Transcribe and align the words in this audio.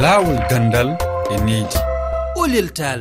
laawol 0.00 0.38
gandal 0.50 0.88
e 1.32 1.36
needi. 1.46 1.78
Olel 2.36 2.68
tal 2.68 3.00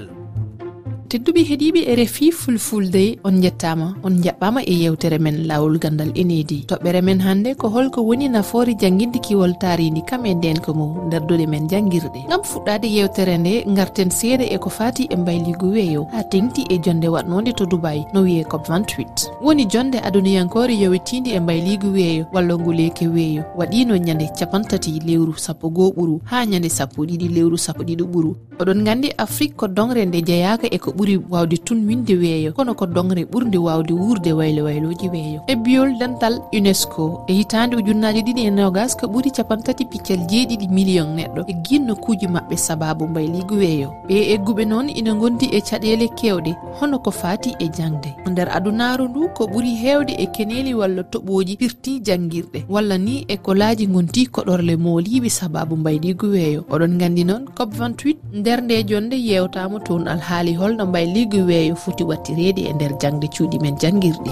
tedduɓe 1.16 1.42
heeɗiɓe 1.50 1.82
e 1.92 1.94
rfi 1.96 2.32
fulfulde 2.32 3.04
on 3.24 3.36
jettama 3.44 3.88
on 4.04 4.16
jaɓɓama 4.24 4.62
e 4.68 4.74
yewtere 4.84 5.18
men 5.18 5.48
lawol 5.48 5.78
gandal 5.80 6.12
enedi. 6.22 6.66
Toɓɓere 6.68 7.02
men 7.02 7.20
hannde 7.22 7.56
ko 7.56 7.70
holko 7.70 8.02
woni 8.08 8.28
nafoore 8.30 8.76
jangguinde 8.82 9.20
kiwol 9.24 9.54
taaridi 9.62 10.02
kam 10.10 10.26
e 10.26 10.34
ndenko 10.34 10.74
mum 10.74 11.08
nderdude 11.08 11.48
men 11.48 11.70
jangguirɗe 11.72 12.28
gam 12.30 12.42
fuɗɗade 12.44 12.88
yewtere 12.98 13.38
nde 13.38 13.64
garten 13.78 14.10
seeɗa 14.12 14.44
e 14.56 14.58
ko 14.58 14.70
fati 14.70 15.08
e 15.10 15.16
mbayligu 15.16 15.68
weeyo 15.72 16.04
ha 16.12 16.24
tengti 16.24 16.66
e 16.70 16.78
jonde 16.84 17.08
watnode 17.08 17.54
to 17.56 17.66
dubay 17.66 18.04
no 18.14 18.22
wiye 18.22 18.44
cop 18.44 18.68
28 18.68 19.32
woni 19.42 19.66
jonde 19.72 19.98
aduniyankore 20.04 20.76
yowitide 20.76 21.30
e 21.32 21.40
mbayligu 21.40 21.94
weeyo 21.94 22.26
wallongu 22.34 22.74
leeke 22.74 23.08
weeyo 23.08 23.44
waɗino 23.58 23.96
ñande 23.98 24.28
capantati 24.40 25.00
lewru 25.00 25.34
sappo 25.38 25.70
goo 25.70 25.92
ɓuuru 25.96 26.20
ha 26.26 26.46
ñande 26.46 26.70
sappo 26.70 27.06
ɗiɗi 27.06 27.28
lewru 27.36 27.58
sappo 27.58 27.84
ɗiɗo 27.84 28.04
ɓuuru 28.04 28.36
oɗon 28.60 28.84
gandi 28.84 29.12
afrique 29.18 29.56
ko 29.56 29.68
dongre 29.68 30.06
nde 30.06 30.22
jeeyaka 30.22 30.68
e 30.72 30.78
ko 30.78 30.92
ɓuri 30.92 31.05
ɓuuri 31.06 31.22
wawde 31.30 31.58
tun 31.58 31.86
winde 31.88 32.16
weeyo. 32.16 32.52
Kono 32.54 32.74
ko 32.74 32.86
dongre 32.86 33.26
ɓurde 33.26 33.58
wawde 33.58 33.94
wuurde 33.94 34.32
waylo 34.34 34.64
wayloji 34.66 35.10
weeyo. 35.10 35.42
E 35.48 35.56
biyol 35.56 35.98
dental 36.00 36.42
unesco 36.54 37.24
e 37.28 37.34
hitande 37.34 37.76
ujunnaji 37.76 38.22
ɗiɗi 38.22 38.48
e 38.48 38.52
nogas 38.52 38.98
ko 38.98 39.08
ɓuuri 39.08 39.32
capantati 39.32 39.86
piccal 39.86 40.20
jeeɗiɗi 40.30 40.68
million 40.70 41.16
neɗɗo. 41.16 41.46
E 41.48 41.54
guinno 41.54 41.96
kuuji 41.96 42.28
mabɓe 42.28 42.58
sababu 42.58 43.08
mbayligu 43.08 43.56
weeyo. 43.56 43.90
Ɓe 44.08 44.34
egguɓe 44.34 44.66
noon 44.66 44.90
ina 44.90 45.14
gondi 45.14 45.46
e 45.52 45.62
caɗele 45.62 46.08
kewɗe 46.18 46.56
hono 46.80 47.00
ko 47.00 47.12
fati 47.12 47.56
e 47.60 47.68
jangde. 47.70 48.10
Nder 48.30 48.50
adunaru 48.50 49.08
ndu 49.08 49.30
ko 49.38 49.46
ɓuuri 49.46 49.76
hewde 49.76 50.14
e 50.18 50.26
keneli 50.26 50.74
walla 50.74 51.02
toɓoji 51.04 51.58
pirti 51.58 52.00
jangguirɗe 52.02 52.66
walla 52.70 52.98
ni 52.98 53.26
e 53.28 53.38
kolaji 53.38 53.88
gonti 53.88 54.26
koɗorle 54.28 54.76
moliɓe 54.76 55.30
sababu 55.30 55.78
mbayligu 55.78 56.26
weeyo. 56.26 56.66
Oɗon 56.70 56.98
gandi 56.98 57.24
noon 57.24 57.46
cop 57.58 57.74
28 57.74 58.16
nder 58.34 58.62
nde 58.62 58.72
e 58.80 58.84
jonde 58.84 59.16
yewtama 59.16 59.80
toon 59.80 60.08
alhaali 60.08 60.54
holno 60.54 60.85
no 60.86 60.90
mbayligu 60.90 61.38
weeyo 61.48 61.76
foti 61.76 62.04
wattireede 62.04 62.62
e 62.62 62.74
nder 62.74 62.98
jangde 63.02 63.28
cuuɗi 63.28 63.58
men 63.60 63.76
jangguirɗi 63.82 64.32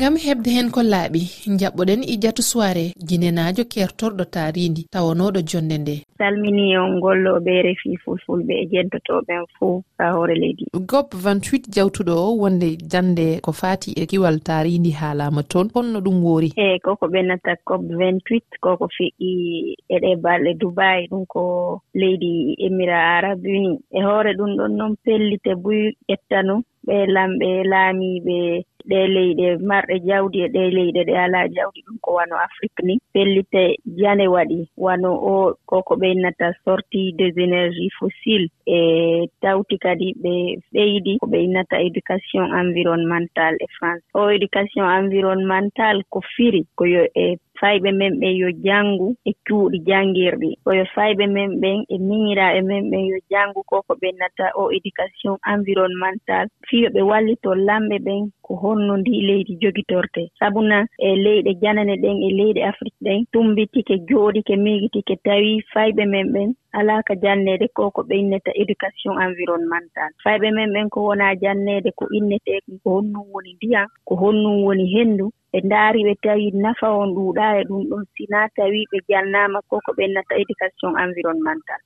gam 0.00 0.14
hebde 0.16 0.50
hen 0.56 0.68
ko 0.74 0.80
laaɓi 0.92 1.20
jaɓɓoɗen 1.60 2.02
ijatu 2.12 2.42
e 2.44 2.48
soire 2.50 2.84
guinenajo 3.08 3.64
kertorɗo 3.72 4.24
taridi 4.34 4.82
tawanoɗo 4.94 5.40
jonde 5.50 5.76
nde. 5.78 5.94
Salmini 6.18 6.64
on 6.82 6.92
golloɓe 7.04 7.52
refi 7.66 7.90
fulfulɓe 8.02 8.54
e 8.62 8.64
jentotoɓen 8.72 9.44
fuu 9.54 9.82
ha 9.98 10.06
hoore 10.14 10.34
leydi. 10.42 10.64
Gop 10.90 11.08
28 11.12 11.68
jawtuɗo 11.74 12.12
o 12.26 12.38
wonde 12.40 12.68
jande 12.92 13.26
ko 13.44 13.52
fati 13.52 13.90
e 14.00 14.06
kiwal 14.10 14.40
taridi 14.48 14.90
ha 15.00 15.14
laama 15.14 15.42
toon 15.42 15.68
honno 15.74 15.98
ɗum 16.00 16.16
woori? 16.24 16.48
Eyi 16.56 16.80
koko 16.80 17.04
ɓennata 17.12 17.52
cop 17.68 17.82
28 17.82 18.56
koko 18.64 18.88
feƴƴi 18.96 19.30
eɗe 19.94 20.10
balɗe 20.24 20.52
dubai 20.60 21.08
ɗum 21.10 21.26
ko 21.26 21.42
leydi 22.00 22.56
émira 22.66 22.98
arabe 23.16 23.48
uni 23.58 23.72
e 23.92 24.00
hoore 24.06 24.32
ɗum 24.38 24.56
ɗon 24.58 24.72
noon 24.78 24.94
pellite 25.04 25.52
buy 25.62 25.92
ƴettanu 26.08 26.62
ɓe 26.90 26.98
lamɓe 27.14 27.50
laamiiɓe 27.72 28.38
ɗe 28.90 29.00
leyɗe 29.14 29.46
marɗe 29.68 29.96
jawdi 30.08 30.38
e 30.44 30.48
ɗe 30.54 30.62
leyɗe 30.76 31.00
ɗe 31.08 31.14
alaa 31.24 31.46
jawdi 31.56 31.80
ɗum 31.86 31.96
ko 32.04 32.10
wano 32.18 32.34
afrique 32.46 32.82
ni. 32.82 32.94
Pellite 33.14 33.62
jane 34.00 34.26
waɗi 34.34 34.58
wano 34.76 35.10
o 35.32 35.34
ko 35.68 35.82
ko 35.86 35.94
ɓeynata 36.02 36.46
sortie 36.64 37.12
des 37.18 37.34
énergie 37.46 37.90
fossile 37.98 38.48
e 38.66 38.78
tawti 39.42 39.76
kadi 39.84 40.08
ɓe 40.22 40.34
ɓeydi 40.74 41.18
ko 41.20 41.26
ɓeynata 41.26 41.76
éducation 41.88 42.44
environnemental 42.62 43.54
e 43.60 43.66
france. 43.78 44.02
O 44.14 44.30
éducation 44.30 44.84
environnemental 45.00 46.02
ko 46.12 46.20
firi 46.34 46.62
ko 46.76 46.84
yo 46.94 47.02
e 47.14 47.36
fayɓe 47.60 47.90
men 48.00 48.12
ɓen 48.20 48.34
yo 48.42 48.48
janngu 48.64 49.08
e 49.28 49.32
cuuɗi 49.46 49.78
janngirɗi. 49.88 50.50
Koyo 50.64 50.84
fayɓe 50.94 51.24
men 51.34 51.50
ɓen 51.62 51.78
e 51.94 51.96
miñiraaɓe 52.08 52.60
men 52.70 52.82
ɓen 52.90 53.04
yo 53.10 53.18
janngu 53.30 53.60
ko 53.70 53.76
ko 53.86 53.92
ɓe 54.00 54.08
nata 54.20 54.46
o 54.60 54.70
éducation 54.76 55.34
environnemental. 55.54 56.46
Fiyo 56.68 56.88
ɓe 56.94 57.00
wallito 57.10 57.50
lamɓe 57.54 57.96
ɓen 58.06 58.22
ko 58.44 58.52
honno 58.62 58.96
ndi 58.96 59.12
leydi 59.28 59.52
jogitorte 59.62 60.22
sabuna 60.38 60.78
e 60.98 61.08
leyɗe 61.24 61.50
janane 61.62 61.94
ɗen 62.02 62.16
e 62.26 62.30
leyɗe 62.38 62.60
afrique 62.70 62.98
ɗen 63.06 63.24
tumbitike 63.32 63.94
jooɗike 64.08 64.54
miigitike 64.64 65.14
tawi 65.24 65.52
fayɓe 65.72 66.02
men 66.12 66.26
ɓen 66.34 66.48
alaaka 66.78 67.14
janneede 67.22 67.66
ko 67.76 67.90
ko 67.94 68.00
ɓe 68.08 68.14
inneta 68.22 68.50
éducation 68.62 69.14
environnemental. 69.26 70.10
Fayɓe 70.24 70.48
men 70.56 70.72
ɓen 70.74 70.88
ko 70.88 70.98
wonaa 71.08 71.34
janneede 71.42 71.90
ko 71.98 72.04
innetee 72.18 72.60
ko 72.82 72.90
honnum 72.94 73.26
woni 73.34 73.52
ndiyam 73.54 73.86
ko 74.06 74.12
honnum 74.22 74.56
woni 74.66 74.86
henndu 74.94 75.26
ɓe 75.52 75.58
ndaari 75.66 76.00
ɓe 76.06 76.14
tawi 76.24 76.46
nafa 76.64 76.86
on 77.00 77.10
ɗuuɗaa 77.16 77.52
e 77.60 77.62
ɗum 77.68 77.82
ɗon 77.90 78.04
sinaa 78.14 78.46
tawii 78.56 78.88
ɓe 78.90 78.98
jalnaama 79.08 79.58
ko 79.68 79.74
ko 79.84 79.90
ɓennata 79.98 80.32
éducation 80.42 80.92
environnemental 81.04 81.80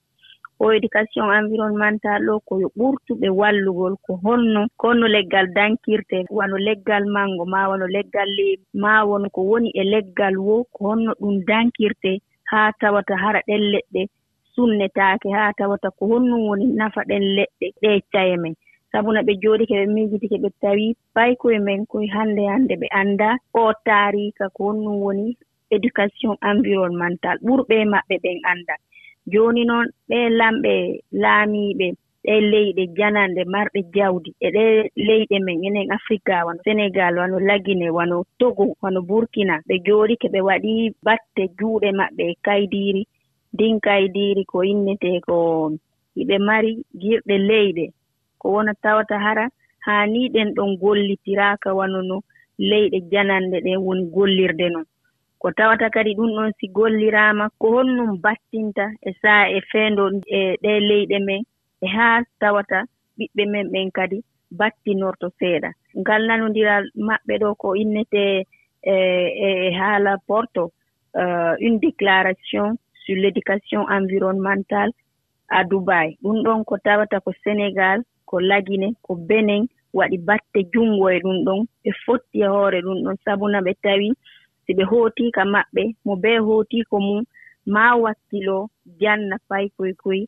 o 0.63 0.65
éducation 0.79 1.27
environnemental 1.41 2.21
ɗo 2.29 2.35
koyo 2.49 2.69
ɓurtuɓe 2.79 3.29
wallugol 3.41 3.95
ko 4.07 4.13
holno 4.25 4.61
kono 4.83 5.05
leggal 5.17 5.47
dankirte 5.57 6.19
wano 6.39 6.57
leggal 6.69 7.05
manngo 7.15 7.45
maa 7.53 7.69
wano 7.71 7.87
leggal 7.97 8.29
leebi 8.39 8.65
maa 8.83 9.01
wono 9.09 9.27
ko 9.35 9.41
woni 9.51 9.69
e 9.81 9.83
leggal 9.93 10.35
wo 10.47 10.57
ko 10.75 10.79
honno 10.89 11.11
ɗum 11.21 11.37
dankirte 11.49 12.13
haa 12.51 12.71
tawata 12.81 13.15
hara 13.23 13.41
ɗen 13.49 13.63
leɗɗe 13.75 14.03
sunnetaake 14.55 15.29
haa 15.37 15.53
tawata 15.59 15.89
ko 15.99 16.03
honnum 16.11 16.43
woni 16.49 16.65
nafa 16.81 17.01
ɗen 17.11 17.25
leɗɗe 17.37 17.67
ɗe 17.83 17.91
caye 18.13 18.37
men 18.43 18.55
sabuna 18.95 19.21
ɓe 19.27 19.33
jooɗike 19.43 19.75
ɓe 19.81 19.87
miijitike 19.95 20.37
ɓe 20.43 20.49
tawi 20.63 20.87
paykoye 21.15 21.59
men 21.67 21.81
koye 21.91 22.07
hannde 22.15 22.43
hannde 22.53 22.75
ɓe 22.81 22.87
annda. 23.01 23.29
O 23.61 23.63
taarika 23.87 24.45
ko 24.55 24.61
honɗum 24.69 24.97
woni 25.05 25.27
éducation 25.75 26.35
environnemental. 26.51 27.37
Ɓurɓe 27.47 27.77
maɓɓe 27.93 28.15
ɓen 28.25 28.39
annda. 28.51 28.75
Jooni 29.33 29.63
noon 29.71 29.87
ɓe 30.09 30.19
lamɓe 30.41 30.73
laamiiɓe 31.23 31.87
ɗe 32.25 32.35
leyɗe 32.53 32.83
janande 32.99 33.43
marɗe 33.55 33.81
jawdi. 33.95 34.31
E 34.47 34.49
ɗe 34.55 34.65
leyɗe 35.07 35.37
men 35.47 35.59
enen 35.67 35.89
africa 35.99 36.35
wano 36.47 36.61
sénégal 36.65 37.15
wano 37.21 37.37
lagine 37.49 37.87
wano 37.97 38.17
togo 38.41 38.65
wano 38.83 39.01
burkina. 39.09 39.55
Ɓe 39.69 39.75
jooɗike 39.87 40.27
ɓe 40.35 40.41
waɗi 40.49 40.73
batte 41.07 41.43
juuɗe 41.59 41.89
maɓɓe 41.99 42.23
e 42.33 42.35
kaydiiri 42.47 43.03
ndin 43.55 43.75
kaydiiri 43.87 44.43
ko 44.51 44.59
innetee 44.73 45.19
ko 45.27 45.37
iɓe 46.21 46.37
mari 46.49 46.71
girɗe 47.01 47.37
leyɗe. 47.51 47.87
ko 48.45 48.53
wona 48.55 48.73
tawata 48.85 49.17
hara 49.25 49.45
haaniiɗen 49.87 50.49
ɗon 50.57 50.71
gollitiraaka 50.83 51.69
wano 51.79 51.99
no 52.09 52.17
leyɗe 52.71 52.99
janande 53.11 53.57
ɗen 53.65 53.79
woni 53.87 54.05
gollirde 54.15 54.67
non 54.75 54.85
ko 55.41 55.49
tawata 55.59 55.87
kadi 55.95 56.15
ɗum 56.19 56.31
ɗon 56.37 56.51
si 56.59 56.67
golliraama 56.77 57.45
ko 57.61 57.67
honnum 57.75 58.11
battinta 58.25 58.85
e 59.09 59.11
saa 59.23 59.49
e 59.57 59.61
feendo 59.71 60.03
e 60.39 60.41
ɗe 60.63 60.73
leyɗe 60.89 61.19
men 61.27 61.43
e 61.85 61.87
haa 61.97 62.23
tawata 62.41 62.79
ɓiɓɓe 63.19 63.43
men 63.53 63.67
ɓen 63.73 63.89
kadi 63.97 64.19
battinorto 64.59 65.27
seeɗa. 65.39 65.71
Ngal 66.01 66.23
nanondiral 66.29 66.85
maɓɓe 67.09 67.35
ɗo 67.43 67.49
ko 67.63 67.69
innetee 67.83 68.45
e 68.93 68.95
e 69.47 69.49
haala 69.79 70.13
porto 70.29 70.63
uh, 71.21 71.55
une 71.67 71.79
déclaration 71.87 72.67
sur 73.03 73.17
l' 73.17 73.29
éducation 73.33 73.83
environnementale 73.99 74.93
à 75.49 75.65
dubayi 75.65 76.17
ɗum 76.23 76.37
ɗon 76.45 76.65
ko 76.69 76.75
tawata 76.85 77.21
ko 77.25 77.31
sénégal 77.45 77.99
ko 78.35 78.41
lagine 78.43 78.89
ko 79.07 79.15
benen 79.15 79.63
waɗi 79.95 80.19
batte 80.27 80.61
junngo 80.73 81.07
e 81.15 81.19
ɗum 81.23 81.39
ɗon 81.47 81.61
ɓe 81.83 81.91
fotti 82.05 82.37
e 82.43 82.47
hoore 82.55 82.79
ɗum 82.87 82.99
ɗon. 83.05 83.17
Sabuna 83.25 83.59
ɓe 83.67 83.73
tawi 83.83 84.09
si 84.67 84.71
ɓe 84.77 84.85
hootiika 84.91 85.43
maɓɓe 85.55 85.83
mo 86.05 86.13
bee 86.23 86.39
hootiiko 86.47 86.97
mum 87.07 87.23
maa 87.75 87.93
wakkiloo 88.03 88.65
janna 89.01 89.37
pay 89.49 89.65
koye 89.77 89.95
koye 90.03 90.25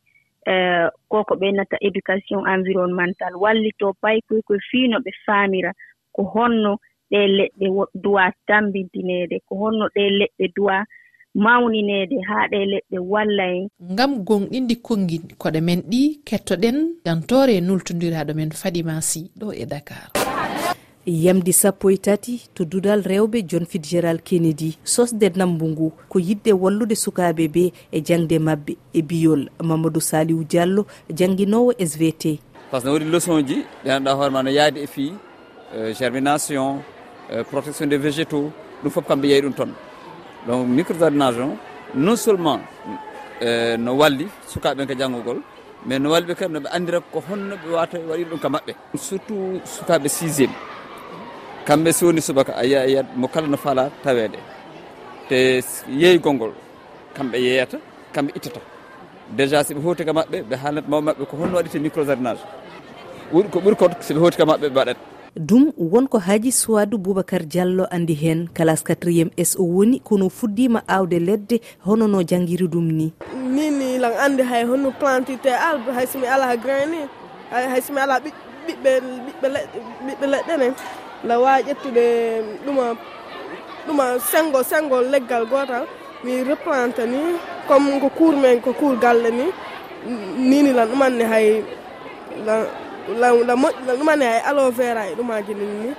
eh, 0.52 0.86
ko 1.10 1.24
ko 1.28 1.34
ɓeynata 1.40 1.76
éducation 1.88 2.46
environnemental. 2.54 3.32
Wallitoo 3.42 3.92
pay 4.02 4.18
koye 4.28 4.42
koye 4.48 4.60
fiino 4.70 4.96
ɓe 5.04 5.10
faamira 5.26 5.70
ko 6.14 6.22
honno 6.34 6.72
ɗe 7.10 7.20
leɗɗe 7.38 7.66
duwa 8.02 8.24
tambintineede 8.46 9.36
ko 9.46 9.52
honno 9.62 9.84
ɗe 9.94 10.02
leɗɗe 10.18 10.44
duwa 10.56 10.76
mawninede 11.44 12.16
haa 12.28 12.48
ɗe 12.50 12.58
leɗɗe 12.72 12.98
walla 13.12 13.44
en 13.56 13.68
ngam 13.92 14.12
gonɗinde 14.26 14.74
konngin 14.86 15.22
koɗe 15.38 15.60
men 15.60 15.80
ɗi 15.90 16.00
kettoɗen 16.28 16.76
jantore 17.04 17.52
e 17.56 17.60
nultodiraɗo 17.60 18.32
men 18.38 18.50
fadima 18.60 18.94
sy 19.10 19.20
ɗo 19.40 19.46
e 19.52 19.64
dakar. 19.66 20.06
Yamdi 21.06 21.52
sappo 21.52 21.90
e 21.90 21.96
tati 21.98 22.34
to 22.54 22.64
dudal 22.64 23.02
rewɓe 23.10 23.38
john 23.50 23.66
fitgéral 23.66 24.18
kennedy 24.28 24.70
sosde 24.84 25.28
nambu 25.36 25.64
ngu 25.68 25.92
ko 26.08 26.18
yidde 26.18 26.52
wallude 26.62 26.94
sukaɓe 27.04 27.44
be 27.54 27.72
e 27.92 27.98
jangde 28.06 28.38
mabɓe 28.38 28.72
e 28.94 29.02
biyol 29.02 29.42
mamadou 29.68 30.00
saliou 30.00 30.42
diallo 30.50 30.82
jangguinowo 31.18 31.72
svt 31.90 32.22
par 32.70 32.80
ce 32.80 32.84
que 32.86 32.88
no 32.88 32.94
waɗi 32.94 33.10
leçon 33.12 33.46
ji 33.46 33.56
ɗe 33.84 33.88
ganduɗa 33.88 34.14
hoorema 34.16 34.42
no 34.42 34.50
yaadi 34.50 34.80
e 34.80 34.86
fii 34.86 35.12
euh, 35.74 35.92
germination 35.94 36.80
euh, 37.32 37.44
protection 37.44 37.86
des 37.86 37.98
végétaux 37.98 38.50
ɗum 38.82 38.90
foof 38.90 39.06
kamɓe 39.06 39.26
yeeyi 39.28 39.42
ɗum 39.42 39.52
toon. 39.52 39.72
donc 40.46 40.68
microdination 40.68 41.56
non 41.94 42.16
seulement 42.16 42.60
euh, 43.42 43.76
no 43.76 43.92
walli 44.00 44.26
sukaɓe 44.48 44.86
ko 44.86 44.94
janggugol 44.98 45.38
mais 45.86 45.98
no 45.98 46.10
walliɓe 46.10 46.34
kadi 46.34 46.52
noɓe 46.54 46.68
andira 46.76 47.00
ko 47.12 47.22
honno 47.28 47.54
ɓe 47.62 47.68
wata 47.74 47.98
waɗir 48.08 48.26
ɗum 48.30 48.38
ka 48.38 48.48
mabɓe 48.48 48.72
surtout 48.96 49.60
sukaɓe 49.64 50.08
sixiéme 50.08 50.54
kamɓe 51.66 51.92
sowoni 51.92 52.20
subaka 52.20 52.52
a 52.56 52.64
yiya 52.64 52.86
yiyat 52.86 53.06
mo 53.16 53.28
kala 53.28 53.46
no 53.48 53.56
faala 53.56 53.90
tawede 54.02 54.38
te 55.28 55.60
yeeygol 56.00 56.34
ngol 56.34 56.52
kamɓe 57.16 57.36
yeeyata 57.38 57.78
kamɓe 58.14 58.30
ittata. 58.36 58.60
Déjà 59.36 59.62
soɓe 59.64 59.80
hoti 59.82 60.04
ka 60.04 60.12
mabɓe 60.12 60.42
ɓe 60.48 60.54
haalnata 60.62 60.88
mawɓe 60.88 61.04
mabɓe 61.08 61.24
ko 61.30 61.36
honno 61.36 61.56
waɗite 61.56 61.78
micro 61.80 62.04
jardinage 62.04 62.42
ko 63.52 63.58
ɓuuri 63.60 63.76
kod 63.76 63.92
soɓe 64.00 64.18
hoti 64.20 64.36
ka 64.36 64.44
mabɓe 64.46 64.68
ɓe 64.70 64.76
waɗata 64.78 65.00
ɗum 65.36 65.72
wonko 65.76 66.18
haaji 66.18 66.52
suwadou 66.52 66.98
boubacar 66.98 67.44
diallo 67.44 67.84
andi 67.90 68.14
hen 68.14 68.48
classe 68.54 68.82
quatriéme 68.84 69.30
s 69.36 69.56
o 69.60 69.64
woni 69.64 70.00
kono 70.00 70.28
fuddima 70.30 70.82
awde 70.88 71.18
ledde 71.20 71.60
honono 71.84 72.22
jangguiri 72.22 72.64
ɗum 72.66 72.86
ni? 72.92 73.12
Nini 73.54 73.98
lan 73.98 74.12
andi 74.24 74.42
hay 74.42 74.64
honno 74.64 74.90
plantité 74.90 75.50
albe 75.52 75.92
hay 75.92 76.06
somi 76.06 76.26
ala 76.26 76.56
graini 76.56 77.04
hay 77.50 77.80
somi 77.82 78.00
ala 78.00 78.18
ɓiɓɓe 78.18 78.90
ɓiɓɓe 79.42 79.48
ɓiɓɓe 80.06 80.26
leɗɗe 80.32 80.56
ne. 80.58 80.68
La 81.24 81.38
wawi 81.40 81.62
ƴettude 81.68 82.04
ɗuma 82.64 82.96
ɗuma 83.86 84.04
sengo 84.30 84.62
sengo 84.62 85.00
leggal 85.02 85.44
gotal 85.46 85.84
mi 86.24 86.42
replante 86.44 87.04
ni 87.06 87.18
comme 87.68 88.00
ko 88.00 88.08
cour 88.08 88.36
men 88.36 88.60
ko 88.60 88.72
cour 88.72 88.96
galle 88.98 89.30
ni. 89.30 89.44
Nini 90.48 90.72
lan 90.72 90.88
ɗumanne 90.88 91.24
hay 91.28 91.62
ɗa 93.14 93.54
moƴƴina 93.56 93.92
ɗumani 93.98 94.24
hay 94.24 94.40
alo 94.48 94.70
vera 94.70 95.06
e 95.10 95.14
ɗumaji 95.14 95.54
ɗin 95.54 95.72
ni. 95.82 95.90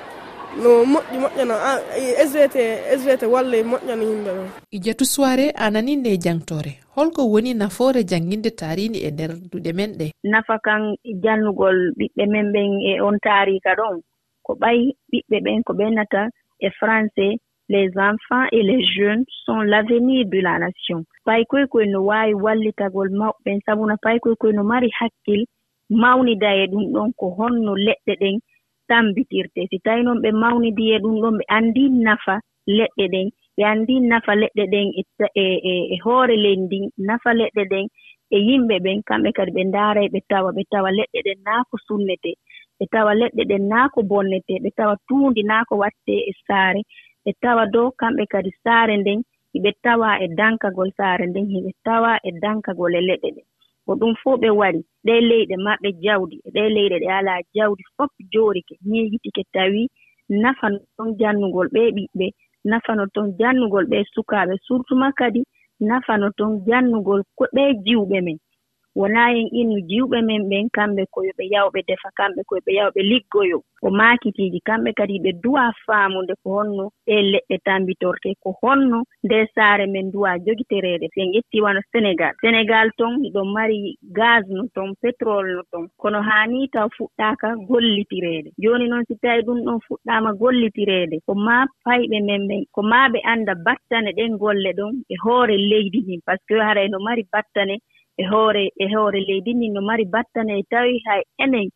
No 0.62 0.84
moƴƴi 0.86 1.18
moƴƴana. 1.24 1.54
Ah, 1.70 1.80
e 1.98 2.26
svt 2.28 2.56
svt 3.02 3.24
walla 3.24 3.58
moƴƴana 3.64 4.04
yimɓe 4.04 4.32
ɗon 4.36 4.50
ijatu 4.72 5.06
soire 5.06 5.52
a 5.56 5.70
naninde 5.72 6.08
e 6.10 6.18
jangtore. 6.18 6.72
Holko 6.96 7.22
woni 7.32 7.54
nafoore 7.54 8.04
jangguinde 8.04 8.50
taariindi 8.60 9.00
e 9.08 9.12
nder 9.12 9.32
duɗe 9.52 9.74
men 9.74 9.92
ɗe. 10.00 10.12
Nafa 10.24 10.60
kan 10.64 10.96
jannugol 11.24 11.78
ɓiɓɓe 11.98 12.24
men 12.34 12.52
ɓen 12.54 12.70
e 12.90 13.02
on 13.02 13.18
taarika 13.20 13.72
ɗon. 13.80 14.02
Ko 14.46 14.54
ɓay 14.62 14.78
ɓiɓɓe 15.12 15.38
ɓen 15.46 15.64
ko 15.64 15.74
ɓennata 15.74 16.30
e 16.60 16.70
français. 16.80 17.38
Les 17.70 17.92
enfants 17.98 18.48
et 18.54 18.64
les 18.64 18.82
jeunes 18.96 19.26
sont 19.46 19.60
l'avenir 19.62 20.26
de 20.30 20.40
la 20.40 20.58
nation. 20.58 21.04
Pay 21.26 21.44
koye 21.46 21.68
koye 21.68 21.86
no 21.86 22.00
waawi 22.10 22.34
wallitagol 22.34 23.10
mawɓe. 23.12 23.60
Sabuna 23.66 23.96
pay 24.02 24.20
koye 24.20 24.36
koye 24.40 24.54
no 24.54 24.64
mari 24.64 24.90
hakkil 25.00 25.44
mawnida 26.02 26.50
e 26.62 26.66
ɗum 26.72 26.86
ɗon 26.94 27.10
ko 27.20 27.26
honno 27.38 27.72
leɗɗe 27.86 28.14
ɗen 28.22 28.36
tambitirte. 28.90 29.62
Si 29.70 29.78
tawi 29.86 30.02
noon 30.04 30.22
ɓe 30.24 30.30
mawnidi 30.42 30.84
e 30.96 30.98
ɗum 31.04 31.16
ɗon 31.22 31.36
ɓe 31.40 31.44
anndi 31.58 31.84
nafa 32.06 32.36
leɗɗe 32.78 33.06
ɗen 33.14 33.28
ɓe 33.56 33.64
anndi 33.72 33.94
nafa 34.12 34.32
leɗɗe 34.42 34.64
ɗen 34.74 34.88
e, 35.00 35.02
e, 35.42 35.44
e, 35.70 35.74
e 35.94 35.96
hoore 36.04 36.36
leydi 36.44 36.80
nafa 37.08 37.30
leɗɗe 37.40 37.64
ɗen 37.72 37.86
e 38.36 38.38
yimɓe 38.48 38.76
ɓen. 38.86 38.98
Kamɓe 39.10 39.30
kadi 39.38 39.52
ɓe 39.58 39.64
ndaaray 39.70 40.08
ɓe 40.14 40.20
tawa 40.30 40.50
ɓe 40.56 40.64
tawa 40.72 40.90
leɗɗe 40.98 41.20
ɗen 41.28 41.40
naa 41.48 41.62
ko 41.70 41.76
sunnete 41.88 42.32
ɓe 42.78 42.86
tawa 42.94 43.12
leɗɗe 43.22 43.44
ɗen 43.50 43.64
naa 43.72 43.88
ko 43.94 44.00
bonnete 44.12 44.54
ɓe 44.64 44.70
tawa 44.78 44.94
tuundi 45.08 45.42
naa 45.50 45.64
ko 45.70 45.74
waɗte 45.84 46.14
e 46.30 46.32
saare. 46.48 46.82
Ɓe 47.24 47.32
tawa 47.44 47.64
dow 47.74 47.88
kamɓe 48.00 48.24
kadi 48.34 48.52
saare 48.64 48.94
nden 48.98 49.20
hiɓe 49.54 49.72
tawa 49.84 50.10
e 50.24 50.28
dankagol 50.40 50.90
saare 50.98 51.24
nden 51.28 51.46
hiɓe 51.54 51.72
tawa 51.86 52.12
e 52.28 52.30
dankagol 52.44 52.94
e 53.00 53.02
leɗɗe 53.10 53.30
ɗen. 53.36 53.46
ko 53.88 53.94
ɗum 54.00 54.14
fuu 54.22 54.36
ɓe 54.42 54.50
waɗi 54.60 54.82
ɗe 55.06 55.14
leyɗe 55.30 55.56
maɓɓe 55.66 55.90
jawdi. 56.04 56.36
Ɗe 56.54 56.62
leyɗe 56.76 56.98
ɗe 57.04 57.08
alaa 57.20 57.40
jawdi 57.56 57.84
fof 57.96 58.12
joorike 58.34 58.74
ñeegitike 58.92 59.44
tawi 59.54 59.82
nafano 60.44 60.78
toon 60.96 61.10
janndugol 61.20 61.68
ɓe 61.76 61.82
ɓiɓɓe 61.96 62.28
nafano 62.72 63.04
toon 63.14 63.28
janndugol 63.40 63.86
ɓe 63.92 63.98
sukaaɓe 64.14 64.54
surtout 64.66 64.98
ma 65.02 65.10
kadi 65.20 65.42
nafano 65.90 66.28
toon 66.38 66.54
janndugol 66.68 67.22
ko 67.38 67.44
ɓe 67.56 67.64
jiwɓe 67.86 68.18
men. 68.26 68.38
wonaa 69.00 69.30
en 69.40 69.48
innu 69.60 69.78
jiwɓe 69.90 70.18
men 70.28 70.44
ɓen 70.50 70.66
kamɓe 70.76 71.04
koyo 71.14 71.32
ɓe 71.38 71.44
yawɓe 71.54 71.80
defa 71.88 72.10
kamɓe 72.20 72.42
koyo 72.50 72.62
ɓe 72.66 72.72
yawɓe 72.80 73.02
liggoyo. 73.12 73.58
Ko 73.82 73.88
maakitiiji 74.00 74.60
kamɓe 74.68 74.90
kadi 75.00 75.16
ɓe 75.24 75.32
duwa 75.44 75.64
faamude 75.86 76.34
ko 76.42 76.48
honno 76.58 76.86
ɗe 77.08 77.16
leɗɗe 77.32 77.56
tambitorte 77.68 78.30
ko 78.44 78.50
honno 78.62 79.00
nde 79.26 79.38
saare 79.56 79.86
men 79.94 80.12
duwa 80.14 80.32
jogitereede 80.46 81.08
sen 81.14 81.28
ƴettii 81.34 81.62
wano 81.66 81.82
sénégal 81.92 82.34
sénégal 82.42 82.88
ton 82.98 83.14
iɗon 83.28 83.48
mari 83.56 83.78
gaz 84.18 84.44
no 84.50 84.64
ton 84.76 84.90
pétrole 85.02 85.52
no 85.56 85.62
ton. 85.72 85.86
Kono 86.02 86.20
haanii 86.30 86.68
taw 86.74 86.88
fuɗɗaaka 86.98 87.48
gollitireede. 87.70 88.50
Jooni 88.64 88.88
noon 88.90 89.04
si 89.08 89.16
tawii 89.22 89.46
ɗum 89.48 89.60
ɗon 89.66 89.80
fuɗɗaama 89.88 90.32
gollitireede. 90.42 91.16
Ko 91.26 91.34
maa 91.36 91.66
payɓe 91.86 92.18
men 92.28 92.48
ɓen 92.50 92.64
ko 92.76 92.82
maa 92.82 93.10
ɓe 93.14 93.20
annda 93.32 93.54
battane 93.66 94.10
ɗen 94.18 94.38
golle 94.42 94.72
ɗon 94.78 94.94
e 95.10 95.16
hoore 95.24 95.56
leydi 95.70 96.00
ndin. 96.02 96.22
Par 96.26 96.38
ce 96.38 96.46
que 96.48 96.60
hara 96.68 96.82
eno 96.84 96.98
mari 97.00 97.24
battane 97.32 97.78
e 98.22 98.24
hoore 98.32 98.64
e 98.84 98.86
hoore 98.94 99.20
leydi 99.28 99.54
ndi 99.54 99.68
no 99.70 99.82
mari 99.82 100.06
battane 100.14 100.54
e 100.60 100.64
tawi 100.72 101.02
hay 101.06 101.22
enen 101.44 101.70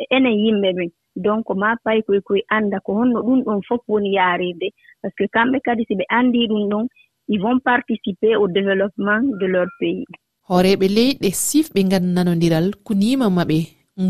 e 0.00 0.04
enen 0.16 0.36
yimɓe 0.44 0.68
ɓen 0.76 0.90
donc 1.24 1.46
ma 1.60 1.76
pay 1.84 2.02
koye 2.06 2.20
koye 2.20 2.42
annda 2.56 2.78
ko 2.84 2.90
honno 2.98 3.18
ɗum 3.26 3.40
ɗon 3.46 3.60
fof 3.68 3.82
woni 3.88 4.10
yaarirde 4.18 4.68
par 5.00 5.10
ce 5.10 5.16
que 5.18 5.32
kamɓe 5.34 5.58
kadi 5.66 5.82
so 5.88 5.94
ɓe 6.00 6.04
anndi 6.18 6.48
ɗum 6.50 6.64
ɗon 6.70 6.86
ils 7.28 7.40
vont 7.40 7.58
participé 7.58 8.36
au 8.36 8.46
développement 8.48 9.22
de 9.40 9.46
leur 9.46 9.66
pays. 9.80 10.04
Hooreɓe 10.48 10.86
leyɗe 10.96 11.30
sifɓe 11.46 11.80
nganndanodiral 11.84 12.68
kunima 12.86 13.26
maɓe 13.30 13.58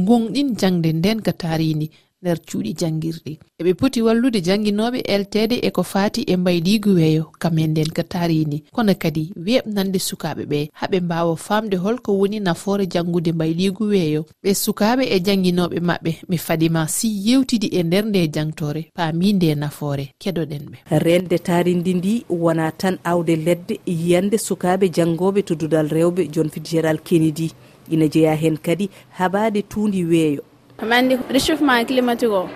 gonɗin 0.07 0.49
jangde 0.61 0.91
nden 0.93 1.19
ka 1.27 1.33
taaridi 1.33 1.91
nder 2.27 2.39
cuuɗi 2.49 2.73
janngirɗi 2.81 3.39
eɓe 3.61 3.73
poti 3.79 4.03
wallude 4.03 4.41
jannginoɓe 4.47 4.99
eltede 5.15 5.57
e 5.63 5.71
ko 5.71 5.83
fati 5.83 6.21
e 6.27 6.37
mbaydigu 6.37 6.91
weeyo 6.99 7.25
kamen 7.39 7.71
nden 7.71 7.91
ka 7.97 8.03
tarini 8.03 8.59
kono 8.75 8.95
kadi 9.03 9.33
weɓnande 9.47 9.99
sukaɓe 10.09 10.43
ɓe 10.51 10.61
haɓe 10.81 11.01
mbawa 11.01 11.37
famde 11.37 11.77
holko 11.77 12.11
woni 12.19 12.41
nafoore 12.41 12.87
janngude 12.87 13.33
mbaydigu 13.33 13.85
weeyo. 13.93 14.25
Ɓe 14.43 14.51
sukaɓe 14.55 15.05
e 15.15 15.21
jannginoɓe 15.27 15.79
maɓɓe 15.89 16.11
mi 16.29 16.39
fadima 16.39 16.89
si 16.89 17.09
yewtidi 17.27 17.69
e 17.79 17.83
nder 17.83 18.05
nde 18.07 18.29
jangtore 18.35 18.83
paami 18.97 19.33
nde 19.33 19.55
nafoore 19.55 20.05
keɗoɗen 20.23 20.65
ɓe. 20.71 20.79
Rende 21.05 21.39
taridi 21.39 21.95
ndi 21.95 22.25
wona 22.29 22.73
tan 22.73 22.99
awde 23.05 23.37
ledde 23.37 23.75
yiyande 23.87 24.37
sukaɓe 24.39 24.87
janngoɓe 24.97 25.43
to 25.45 25.55
dudal 25.55 25.89
rewɓe 25.89 26.23
jon 26.35 26.49
fitgéral 26.55 26.99
kenidi 27.07 27.53
ina 27.91 28.07
jeeya 28.09 28.35
hen 28.35 28.57
kadi 28.59 28.91
haɓade 29.19 29.63
tuundi 29.71 30.05
weeyo. 30.05 30.43
mi 30.83 30.93
anndi 30.93 31.17
réchauffement 31.31 31.85
climatique 31.87 32.29
o 32.31 32.49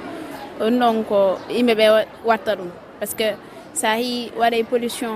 on 0.61 0.71
ɗon 0.79 1.05
ko 1.09 1.39
yimɓe 1.49 1.75
ɓe 1.75 1.87
watta 2.25 2.55
ɗum. 2.57 2.69
Par 2.99 3.09
ce 3.09 3.15
que 3.15 3.25
so 3.73 3.87
yi 3.97 4.31
waɗay 4.39 4.63
pollution 4.65 5.09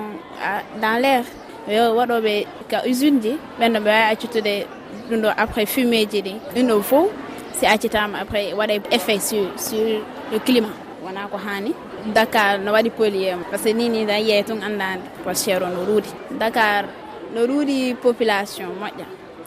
dans 0.80 0.98
l' 0.98 1.04
air 1.04 1.24
ɓe 1.68 1.74
waɗoɓe 1.98 2.46
ka 2.70 2.82
usine 2.88 3.20
ji 3.20 3.32
ɓenno 3.60 3.78
ɓe 3.80 3.90
wawi 3.90 4.12
accitude 4.12 4.66
ɗum 5.10 5.20
ɗo 5.22 5.28
après 5.36 5.66
fumier 5.66 6.06
ji 6.10 6.22
ɗi. 6.22 6.32
Ɗum 6.54 6.66
ɗo 6.68 6.82
fof 6.82 7.10
si 7.52 7.66
accitama 7.66 8.18
après 8.22 8.54
waɗay 8.54 8.80
effet 8.90 9.18
sur 9.20 9.46
sur 9.58 10.00
le 10.32 10.38
climat. 10.38 10.72
Wona 11.04 11.28
ko 11.30 11.36
hani 11.36 11.74
dakar 12.14 12.58
no 12.58 12.72
waɗi 12.72 12.90
poliyema 12.90 13.44
par 13.50 13.58
ce 13.58 13.64
que 13.68 13.74
ni 13.74 13.88
ni 13.90 14.06
tan 14.06 14.18
yeey 14.18 14.42
tun 14.44 14.62
andade 14.62 15.02
pascére 15.24 15.62
o 15.62 15.68
no 15.68 15.84
ruudi. 15.84 16.08
Dakar 16.40 16.84
no 17.34 17.46
ruudi 17.46 17.94
population 17.94 18.68
moƴƴa. 18.80 19.04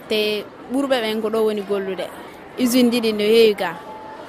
Te 0.08 0.44
ɓurɓe 0.72 0.96
ɓen 1.02 1.20
ko 1.20 1.28
ɗo 1.28 1.44
woni 1.46 1.62
gollude. 1.62 2.06
usine 2.58 2.90
ɗiɗi 2.90 3.12
no 3.12 3.24
heewi 3.24 3.54
ga 3.54 3.70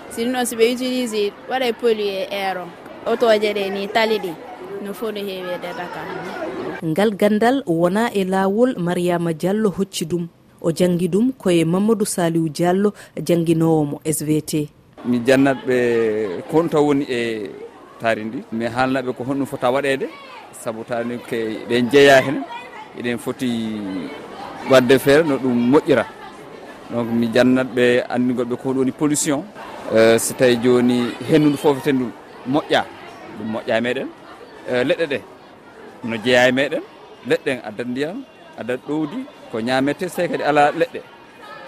sini 0.10 0.32
noon 0.32 0.46
soɓe 0.46 0.66
utilise 0.74 1.22
waɗay 1.50 1.70
e 1.70 1.74
poli 1.80 2.06
e 2.10 2.24
air 2.32 2.58
o 2.58 2.66
otoje 3.12 3.54
ɗe 3.54 3.64
ni 3.74 3.88
tali 3.88 4.18
ɗi. 4.24 4.32
No 4.84 4.94
fof 4.94 5.12
no 5.14 5.20
heewi 5.20 5.50
e 5.56 5.58
dakar 5.64 6.08
ngal 6.86 7.12
gandal 7.20 7.64
wona 7.68 8.04
e 8.14 8.24
laawol 8.24 8.72
mariama 8.78 9.34
diallo 9.34 9.70
hocci 9.70 10.06
ɗum. 10.06 10.28
O 10.62 10.72
janngi 10.72 11.08
ɗum 11.08 11.32
koye 11.42 11.66
mamadou 11.66 12.06
saliou 12.06 12.50
diallo 12.50 12.94
jannginowomo 13.28 14.00
svt 14.18 14.52
mi 15.06 15.18
jannatɓe 15.28 15.76
konta 16.52 16.78
woni 16.86 17.06
e 17.10 17.50
taari 18.02 18.24
ndi. 18.26 18.40
Mi 18.52 18.66
haalnaɓe 18.66 19.12
ko 19.18 19.24
honɗum 19.24 19.46
fota 19.48 19.72
waɗede 19.72 20.08
saabu 20.62 20.84
tani 20.84 21.18
ke 21.30 21.38
eɗen 21.66 21.90
jeeya 21.92 22.22
hen 22.26 22.38
eɗen 23.00 23.18
foti 23.18 23.50
wadde 24.70 25.00
feere 25.00 25.24
no 25.24 25.36
ɗum 25.38 25.72
moƴƴira. 25.72 26.19
donc 26.92 27.08
mi 27.14 27.28
jannat 27.34 27.68
ɓe 27.76 27.86
anndingoɓe 28.10 28.56
ko 28.62 28.74
ɗoni 28.74 28.92
pollution. 28.92 29.44
Euh, 29.94 30.18
so 30.20 30.34
tawi 30.34 30.56
joni 30.64 31.14
hennudu 31.30 31.58
fofeten 31.58 31.96
ndu 31.96 32.06
moƴƴa. 32.48 32.82
Ɗum 33.38 33.48
moƴƴa 33.54 33.78
e 33.78 33.82
meɗen. 33.82 34.08
Euh, 34.72 34.84
leɗɗe 34.84 35.06
ɗe 35.08 35.20
no 36.04 36.16
jeeya 36.24 36.48
e 36.50 36.52
meɗen. 36.52 36.82
Leɗɗe 37.30 37.52
addat 37.68 37.88
ndiyam 37.88 38.18
addat 38.58 38.80
ɗowdi 38.88 39.18
ko 39.52 39.60
ñamete 39.62 40.10
so 40.10 40.16
tawi 40.18 40.30
kadi 40.30 40.44
ala 40.44 40.72
leɗɗe. 40.72 41.02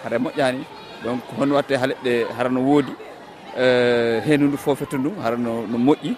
Hara 0.04 0.18
moƴƴani 0.20 0.64
donc 1.04 1.22
hono 1.38 1.56
watte 1.56 1.74
ha 1.78 1.86
leɗɗe 1.88 2.26
hara 2.38 2.50
no 2.50 2.62
woodi. 2.62 2.94
Euh, 3.58 4.22
hennudu 4.26 4.58
fofeta 4.58 4.98
ndu 4.98 5.12
hara 5.24 5.38
no 5.38 5.66
moƴƴi. 5.78 6.16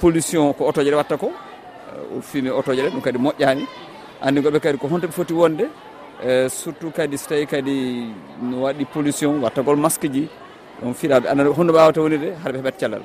Pollution 0.00 0.52
ko 0.54 0.64
otoje 0.68 0.90
ɗe 0.90 0.96
watta 0.96 1.16
ko. 1.16 1.30
Fume 2.22 2.48
otoje 2.50 2.80
ɗe 2.82 2.90
ɗum 2.90 3.00
kadi 3.02 3.18
moƴƴani 3.18 3.66
anndingoɓe 4.22 4.60
kadi 4.60 4.78
ko 4.78 4.88
honto 4.88 5.06
ɓe 5.08 5.12
foti 5.12 5.32
wonde 5.34 5.68
Eh, 6.22 6.48
surtout 6.48 6.94
kadi 6.94 7.18
so 7.18 7.26
tawi 7.28 7.46
kadi 7.46 8.06
no 8.42 8.62
waɗi 8.64 8.84
pollution 8.92 9.42
wattagol 9.42 9.76
masque 9.76 10.06
ji 10.12 10.28
on 10.82 10.94
fiɗaɓe 10.94 11.26
anda 11.28 11.44
honno 11.50 11.72
ɓawata 11.72 12.00
wonirde 12.00 12.28
haɗaɓe 12.42 12.58
heɓat 12.62 12.78
cellal. 12.80 13.02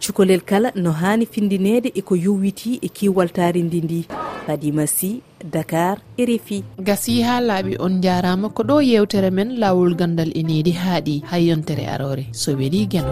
Cukalel 0.00 0.40
kala 0.44 0.70
no 0.76 0.92
hani 0.92 1.26
findinede 1.26 1.90
eko 1.94 2.14
yowiti 2.16 2.78
e 2.82 2.88
kiwaltari 2.88 3.60
e 3.60 3.62
ndi 3.62 3.80
ndi. 3.82 4.00
Fadima 4.46 4.86
sy 4.86 5.20
dakar 5.42 5.98
e 6.16 6.24
refi 6.24 6.62
gasi 6.78 7.22
ha 7.22 7.40
laaɓi 7.40 7.76
on 7.80 8.00
jarama 8.00 8.48
ko 8.48 8.62
ɗo 8.62 8.80
yewtere 8.82 9.30
men 9.30 9.58
lawol 9.58 9.94
gandal 9.96 10.30
e 10.34 10.42
nedi 10.42 10.72
haaɗi 10.72 11.22
hay 11.30 11.48
yontere 11.50 11.84
arore 11.94 12.24
so 12.32 12.54
weeli 12.54 12.86
gueno 12.86 13.10